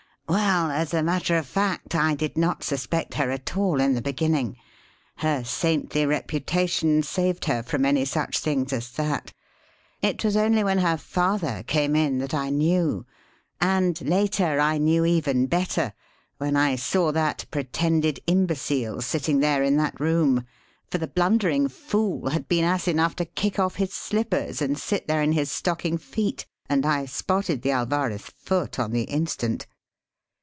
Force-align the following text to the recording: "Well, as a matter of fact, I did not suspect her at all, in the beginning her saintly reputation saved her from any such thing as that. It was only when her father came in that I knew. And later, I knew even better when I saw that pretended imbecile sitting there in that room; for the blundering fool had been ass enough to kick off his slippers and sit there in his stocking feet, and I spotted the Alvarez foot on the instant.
"Well, 0.29 0.71
as 0.71 0.93
a 0.93 1.03
matter 1.03 1.35
of 1.37 1.45
fact, 1.45 1.93
I 1.93 2.15
did 2.15 2.37
not 2.37 2.63
suspect 2.63 3.15
her 3.15 3.31
at 3.31 3.57
all, 3.57 3.81
in 3.81 3.95
the 3.95 4.01
beginning 4.01 4.55
her 5.17 5.43
saintly 5.43 6.05
reputation 6.05 7.03
saved 7.03 7.43
her 7.45 7.61
from 7.61 7.83
any 7.83 8.05
such 8.05 8.39
thing 8.39 8.65
as 8.71 8.91
that. 8.93 9.33
It 10.01 10.23
was 10.23 10.37
only 10.37 10.63
when 10.63 10.77
her 10.77 10.95
father 10.95 11.63
came 11.67 11.97
in 11.97 12.19
that 12.19 12.33
I 12.33 12.49
knew. 12.49 13.05
And 13.59 13.99
later, 14.01 14.57
I 14.61 14.77
knew 14.77 15.03
even 15.03 15.47
better 15.47 15.91
when 16.37 16.55
I 16.55 16.77
saw 16.77 17.11
that 17.11 17.43
pretended 17.51 18.21
imbecile 18.25 19.01
sitting 19.01 19.41
there 19.41 19.63
in 19.63 19.75
that 19.77 19.99
room; 19.99 20.45
for 20.89 20.97
the 20.97 21.07
blundering 21.07 21.67
fool 21.67 22.29
had 22.29 22.47
been 22.47 22.63
ass 22.63 22.87
enough 22.87 23.17
to 23.17 23.25
kick 23.25 23.59
off 23.59 23.75
his 23.75 23.93
slippers 23.93 24.61
and 24.61 24.77
sit 24.79 25.09
there 25.09 25.21
in 25.21 25.33
his 25.33 25.51
stocking 25.51 25.97
feet, 25.97 26.45
and 26.69 26.85
I 26.85 27.03
spotted 27.03 27.63
the 27.63 27.71
Alvarez 27.71 28.31
foot 28.37 28.79
on 28.79 28.91
the 28.91 29.03
instant. 29.03 29.67